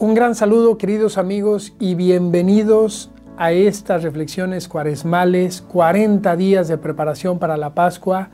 Un 0.00 0.14
gran 0.14 0.34
saludo 0.34 0.76
queridos 0.76 1.18
amigos 1.18 1.72
y 1.78 1.94
bienvenidos 1.94 3.12
a 3.36 3.52
estas 3.52 4.02
reflexiones 4.02 4.66
cuaresmales, 4.66 5.62
40 5.62 6.34
días 6.34 6.66
de 6.66 6.78
preparación 6.78 7.38
para 7.38 7.56
la 7.56 7.76
Pascua, 7.76 8.30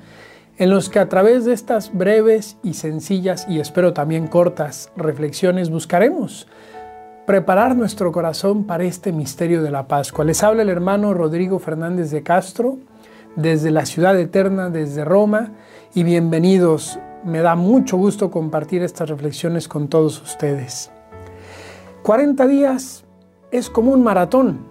en 0.57 0.71
los 0.71 0.89
que 0.89 1.01
a 1.01 1.11
través 1.11 1.45
de 1.45 1.53
estas 1.53 1.93
breves 1.93 2.57
y 2.63 2.73
sencillas 2.75 3.47
y 3.47 3.61
espero 3.61 3.93
también 3.93 4.27
cortas 4.27 4.91
reflexiones 4.97 5.69
buscaremos 5.69 6.47
preparar 7.27 7.77
nuestro 7.77 8.11
corazón 8.11 8.65
para 8.65 8.85
este 8.85 9.13
misterio 9.13 9.63
de 9.63 9.71
la 9.71 9.87
Pascua. 9.87 10.25
Les 10.25 10.43
habla 10.43 10.63
el 10.63 10.71
hermano 10.71 11.13
Rodrigo 11.13 11.59
Fernández 11.59 12.11
de 12.11 12.23
Castro 12.23 12.79
desde 13.37 13.71
la 13.71 13.85
ciudad 13.85 14.19
eterna, 14.19 14.71
desde 14.71 15.05
Roma, 15.05 15.53
y 15.95 16.05
bienvenidos. 16.05 16.99
Me 17.23 17.41
da 17.41 17.55
mucho 17.55 17.99
gusto 17.99 18.31
compartir 18.31 18.83
estas 18.83 19.11
reflexiones 19.11 19.69
con 19.69 19.89
todos 19.89 20.23
ustedes. 20.23 20.91
40 22.03 22.47
días 22.47 23.05
es 23.51 23.69
como 23.69 23.93
un 23.93 24.03
maratón, 24.03 24.67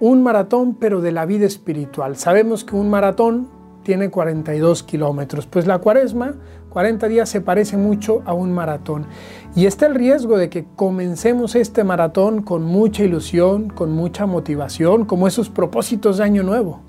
un 0.00 0.22
maratón 0.22 0.74
pero 0.74 1.00
de 1.00 1.12
la 1.12 1.26
vida 1.26 1.46
espiritual. 1.46 2.16
Sabemos 2.16 2.64
que 2.64 2.74
un 2.74 2.90
maratón 2.90 3.48
tiene 3.82 4.10
42 4.10 4.82
kilómetros, 4.82 5.46
pues 5.46 5.66
la 5.66 5.78
cuaresma, 5.78 6.34
40 6.70 7.08
días 7.08 7.28
se 7.28 7.40
parece 7.40 7.76
mucho 7.76 8.22
a 8.24 8.32
un 8.32 8.52
maratón. 8.52 9.06
Y 9.54 9.66
está 9.66 9.86
el 9.86 9.94
riesgo 9.94 10.38
de 10.38 10.50
que 10.50 10.66
comencemos 10.76 11.54
este 11.54 11.84
maratón 11.84 12.42
con 12.42 12.64
mucha 12.64 13.04
ilusión, 13.04 13.68
con 13.70 13.92
mucha 13.92 14.26
motivación, 14.26 15.04
como 15.04 15.28
esos 15.28 15.50
propósitos 15.50 16.18
de 16.18 16.24
año 16.24 16.42
nuevo 16.42 16.80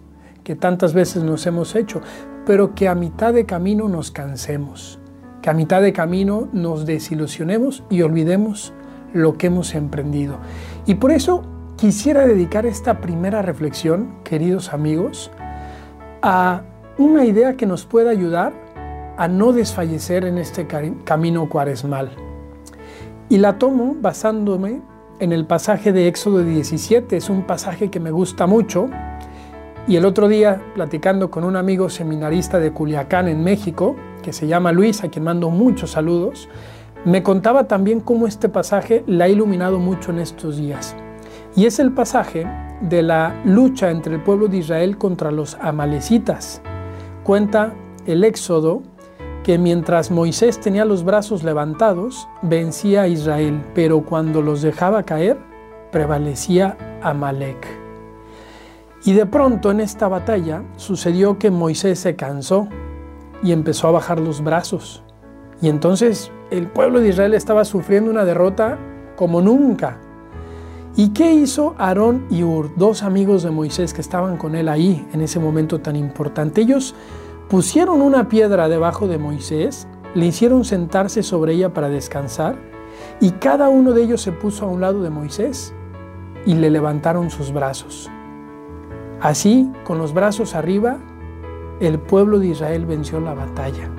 que 0.44 0.56
tantas 0.56 0.94
veces 0.94 1.24
nos 1.24 1.46
hemos 1.48 1.76
hecho, 1.76 2.02
pero 2.46 2.76
que 2.76 2.88
a 2.88 2.96
mitad 2.96 3.34
de 3.34 3.46
camino 3.46 3.88
nos 3.88 4.12
cansemos, 4.12 5.00
que 5.42 5.50
a 5.50 5.54
mitad 5.54 5.82
de 5.82 5.94
camino 5.94 6.50
nos 6.52 6.86
desilusionemos 6.86 7.84
y 7.90 8.02
olvidemos 8.02 8.74
lo 9.14 9.38
que 9.38 9.48
hemos 9.48 9.76
emprendido. 9.76 10.38
Y 10.86 10.96
por 10.96 11.12
eso 11.12 11.44
quisiera 11.78 12.26
dedicar 12.26 12.66
esta 12.66 13.00
primera 13.00 13.42
reflexión, 13.42 14.16
queridos 14.24 14.74
amigos, 14.74 15.32
a 16.22 16.64
una 16.98 17.26
idea 17.26 17.56
que 17.56 17.66
nos 17.66 17.86
pueda 17.86 18.10
ayudar 18.10 18.54
a 19.18 19.28
no 19.28 19.54
desfallecer 19.54 20.26
en 20.26 20.38
este 20.38 20.68
camino 21.04 21.50
cuaresmal. 21.50 22.12
Y 23.30 23.38
la 23.38 23.58
tomo 23.58 23.96
basándome 24.00 24.82
en 25.20 25.32
el 25.32 25.46
pasaje 25.46 25.94
de 25.94 26.08
Éxodo 26.08 26.44
17, 26.44 27.16
es 27.16 27.30
un 27.30 27.44
pasaje 27.44 27.90
que 27.90 28.00
me 28.00 28.12
gusta 28.12 28.48
mucho, 28.48 28.90
y 29.88 29.98
el 29.98 30.06
otro 30.06 30.30
día, 30.30 30.62
platicando 30.76 31.30
con 31.30 31.44
un 31.44 31.58
amigo 31.58 31.90
seminarista 31.90 32.58
de 32.58 32.72
Culiacán, 32.72 33.28
en 33.28 33.44
México, 33.44 33.96
que 34.22 34.32
se 34.32 34.48
llama 34.48 34.72
Luis, 34.72 35.04
a 35.04 35.10
quien 35.10 35.26
mando 35.26 35.50
muchos 35.50 35.92
saludos, 35.92 36.48
me 37.06 37.22
contaba 37.22 37.68
también 37.68 38.00
cómo 38.00 38.28
este 38.28 38.48
pasaje 38.50 39.04
la 39.08 39.26
ha 39.26 39.30
iluminado 39.30 39.80
mucho 39.80 40.12
en 40.12 40.20
estos 40.20 40.58
días. 40.58 40.96
Y 41.56 41.66
es 41.66 41.80
el 41.80 41.92
pasaje 41.92 42.48
de 42.82 43.04
la 43.04 43.42
lucha 43.46 43.92
entre 43.92 44.16
el 44.16 44.24
pueblo 44.24 44.48
de 44.48 44.58
Israel 44.58 44.98
contra 44.98 45.32
los 45.32 45.56
amalecitas. 45.62 46.62
Cuenta 47.24 47.74
el 48.06 48.24
Éxodo 48.24 48.82
que 49.44 49.58
mientras 49.58 50.10
Moisés 50.10 50.60
tenía 50.60 50.86
los 50.86 51.04
brazos 51.04 51.44
levantados, 51.44 52.28
vencía 52.42 53.02
a 53.04 53.08
Israel, 53.08 53.62
pero 53.76 54.06
cuando 54.06 54.42
los 54.42 54.62
dejaba 54.62 55.04
caer, 55.04 55.38
prevalecía 55.92 56.78
Amalek. 57.02 57.68
Y 59.04 59.14
de 59.14 59.26
pronto 59.26 59.72
en 59.72 59.82
esta 59.82 60.08
batalla 60.08 60.64
sucedió 60.78 61.38
que 61.38 61.52
Moisés 61.52 62.00
se 62.00 62.16
cansó 62.16 62.70
y 63.44 63.52
empezó 63.52 63.90
a 63.90 63.92
bajar 63.92 64.22
los 64.22 64.42
brazos. 64.42 65.04
Y 65.62 65.68
entonces 65.68 66.32
el 66.54 66.68
pueblo 66.68 67.00
de 67.00 67.10
Israel 67.10 67.34
estaba 67.34 67.66
sufriendo 67.66 68.12
una 68.12 68.26
derrota 68.26 68.78
como 69.16 69.42
nunca. 69.42 69.98
¿Y 70.96 71.10
qué 71.10 71.34
hizo 71.34 71.74
Aarón 71.80 72.28
y 72.30 72.44
Ur, 72.44 72.70
dos 72.76 73.02
amigos 73.02 73.42
de 73.42 73.50
Moisés 73.50 73.92
que 73.92 74.02
estaban 74.02 74.38
con 74.38 74.54
él 74.54 74.70
ahí 74.70 75.04
en 75.14 75.22
ese 75.22 75.40
momento 75.40 75.82
tan 75.82 75.96
importante? 75.96 76.62
Ellos 76.62 76.94
pusieron 77.50 78.04
una 78.04 78.30
piedra 78.30 78.70
debajo 78.70 79.08
de 79.08 79.18
Moisés, 79.18 79.88
le 80.14 80.28
hicieron 80.28 80.64
sentarse 80.64 81.24
sobre 81.24 81.54
ella 81.54 81.74
para 81.74 81.90
descansar 81.90 82.56
y 83.20 83.32
cada 83.32 83.70
uno 83.70 83.94
de 83.94 84.04
ellos 84.04 84.22
se 84.22 84.32
puso 84.32 84.66
a 84.66 84.70
un 84.70 84.82
lado 84.82 85.02
de 85.02 85.10
Moisés 85.10 85.74
y 86.46 86.54
le 86.54 86.70
levantaron 86.70 87.32
sus 87.32 87.52
brazos. 87.52 88.12
Así, 89.20 89.72
con 89.86 89.98
los 89.98 90.14
brazos 90.14 90.54
arriba, 90.54 91.00
el 91.80 91.98
pueblo 91.98 92.38
de 92.38 92.48
Israel 92.50 92.86
venció 92.86 93.20
la 93.20 93.34
batalla. 93.34 93.90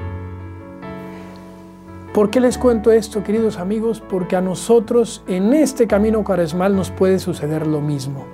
¿Por 2.14 2.30
qué 2.30 2.38
les 2.38 2.58
cuento 2.58 2.92
esto, 2.92 3.24
queridos 3.24 3.58
amigos? 3.58 4.00
Porque 4.00 4.36
a 4.36 4.40
nosotros 4.40 5.24
en 5.26 5.52
este 5.52 5.88
camino 5.88 6.22
cuaresmal 6.22 6.76
nos 6.76 6.92
puede 6.92 7.18
suceder 7.18 7.66
lo 7.66 7.80
mismo. 7.80 8.24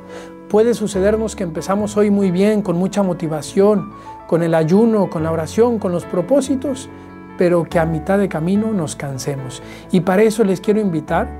Puede 0.50 0.74
sucedernos 0.74 1.34
que 1.34 1.44
empezamos 1.44 1.96
hoy 1.96 2.10
muy 2.10 2.30
bien, 2.30 2.60
con 2.60 2.76
mucha 2.76 3.02
motivación, 3.02 3.90
con 4.28 4.42
el 4.42 4.54
ayuno, 4.54 5.08
con 5.08 5.22
la 5.22 5.32
oración, 5.32 5.78
con 5.78 5.92
los 5.92 6.04
propósitos, 6.04 6.90
pero 7.38 7.64
que 7.64 7.78
a 7.78 7.86
mitad 7.86 8.18
de 8.18 8.28
camino 8.28 8.70
nos 8.72 8.96
cansemos. 8.96 9.62
Y 9.90 10.00
para 10.00 10.24
eso 10.24 10.44
les 10.44 10.60
quiero 10.60 10.78
invitar 10.78 11.38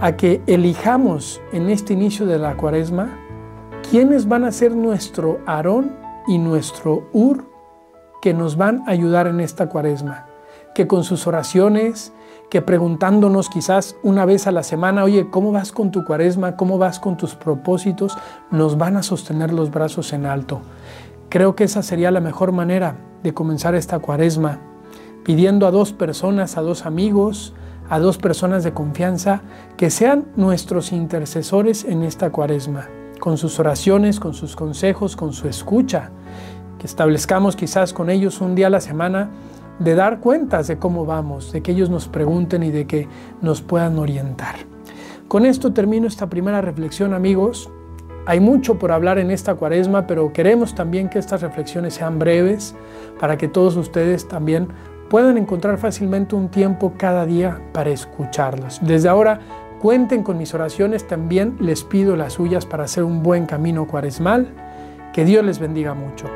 a 0.00 0.16
que 0.16 0.42
elijamos 0.48 1.40
en 1.52 1.70
este 1.70 1.92
inicio 1.92 2.26
de 2.26 2.40
la 2.40 2.56
cuaresma 2.56 3.08
¿Quiénes 3.88 4.28
van 4.28 4.44
a 4.44 4.52
ser 4.52 4.74
nuestro 4.74 5.38
Aarón 5.46 5.96
y 6.26 6.36
nuestro 6.36 7.08
Ur 7.12 7.44
que 8.20 8.34
nos 8.34 8.56
van 8.56 8.82
a 8.86 8.90
ayudar 8.90 9.28
en 9.28 9.40
esta 9.40 9.68
cuaresma? 9.68 10.26
Que 10.78 10.86
con 10.86 11.02
sus 11.02 11.26
oraciones, 11.26 12.12
que 12.50 12.62
preguntándonos 12.62 13.48
quizás 13.48 13.96
una 14.04 14.24
vez 14.24 14.46
a 14.46 14.52
la 14.52 14.62
semana, 14.62 15.02
oye, 15.02 15.28
¿cómo 15.28 15.50
vas 15.50 15.72
con 15.72 15.90
tu 15.90 16.04
cuaresma? 16.04 16.54
¿Cómo 16.54 16.78
vas 16.78 17.00
con 17.00 17.16
tus 17.16 17.34
propósitos? 17.34 18.16
Nos 18.52 18.78
van 18.78 18.96
a 18.96 19.02
sostener 19.02 19.52
los 19.52 19.72
brazos 19.72 20.12
en 20.12 20.24
alto. 20.24 20.60
Creo 21.30 21.56
que 21.56 21.64
esa 21.64 21.82
sería 21.82 22.12
la 22.12 22.20
mejor 22.20 22.52
manera 22.52 22.94
de 23.24 23.34
comenzar 23.34 23.74
esta 23.74 23.98
cuaresma, 23.98 24.60
pidiendo 25.24 25.66
a 25.66 25.72
dos 25.72 25.92
personas, 25.92 26.56
a 26.56 26.60
dos 26.60 26.86
amigos, 26.86 27.54
a 27.90 27.98
dos 27.98 28.16
personas 28.16 28.62
de 28.62 28.72
confianza, 28.72 29.40
que 29.76 29.90
sean 29.90 30.26
nuestros 30.36 30.92
intercesores 30.92 31.82
en 31.82 32.04
esta 32.04 32.30
cuaresma 32.30 32.86
con 33.18 33.36
sus 33.36 33.58
oraciones, 33.58 34.20
con 34.20 34.32
sus 34.32 34.54
consejos, 34.54 35.16
con 35.16 35.32
su 35.32 35.48
escucha, 35.48 36.12
que 36.78 36.86
establezcamos 36.86 37.56
quizás 37.56 37.92
con 37.92 38.10
ellos 38.10 38.40
un 38.40 38.54
día 38.54 38.68
a 38.68 38.70
la 38.70 38.80
semana 38.80 39.28
de 39.78 39.94
dar 39.94 40.20
cuentas 40.20 40.68
de 40.68 40.78
cómo 40.78 41.04
vamos, 41.04 41.52
de 41.52 41.62
que 41.62 41.72
ellos 41.72 41.90
nos 41.90 42.08
pregunten 42.08 42.62
y 42.62 42.70
de 42.70 42.86
que 42.86 43.08
nos 43.40 43.62
puedan 43.62 43.98
orientar. 43.98 44.56
Con 45.28 45.46
esto 45.46 45.72
termino 45.72 46.06
esta 46.06 46.28
primera 46.28 46.60
reflexión, 46.60 47.14
amigos. 47.14 47.70
Hay 48.26 48.40
mucho 48.40 48.78
por 48.78 48.92
hablar 48.92 49.18
en 49.18 49.30
esta 49.30 49.54
cuaresma, 49.54 50.06
pero 50.06 50.32
queremos 50.32 50.74
también 50.74 51.08
que 51.08 51.18
estas 51.18 51.42
reflexiones 51.42 51.94
sean 51.94 52.18
breves 52.18 52.74
para 53.18 53.38
que 53.38 53.48
todos 53.48 53.76
ustedes 53.76 54.28
también 54.28 54.68
puedan 55.08 55.38
encontrar 55.38 55.78
fácilmente 55.78 56.34
un 56.34 56.48
tiempo 56.48 56.92
cada 56.98 57.24
día 57.24 57.60
para 57.72 57.90
escucharlas. 57.90 58.80
Desde 58.84 59.08
ahora 59.08 59.40
Cuenten 59.78 60.24
con 60.24 60.38
mis 60.38 60.54
oraciones, 60.54 61.06
también 61.06 61.56
les 61.60 61.84
pido 61.84 62.16
las 62.16 62.32
suyas 62.32 62.66
para 62.66 62.84
hacer 62.84 63.04
un 63.04 63.22
buen 63.22 63.46
camino 63.46 63.86
cuaresmal. 63.86 64.48
Que 65.12 65.24
Dios 65.24 65.44
les 65.44 65.60
bendiga 65.60 65.94
mucho. 65.94 66.26